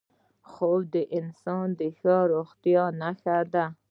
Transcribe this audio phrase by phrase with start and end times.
[0.51, 3.65] خوب د انسان د ښې روغتیا نښه ده